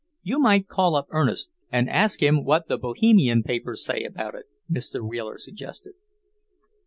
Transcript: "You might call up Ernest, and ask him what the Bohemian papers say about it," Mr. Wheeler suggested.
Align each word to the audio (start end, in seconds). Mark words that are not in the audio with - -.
"You 0.23 0.39
might 0.39 0.67
call 0.67 0.95
up 0.95 1.05
Ernest, 1.11 1.51
and 1.71 1.87
ask 1.87 2.23
him 2.23 2.43
what 2.43 2.67
the 2.67 2.79
Bohemian 2.79 3.43
papers 3.43 3.85
say 3.85 4.03
about 4.03 4.33
it," 4.33 4.45
Mr. 4.67 5.07
Wheeler 5.07 5.37
suggested. 5.37 5.93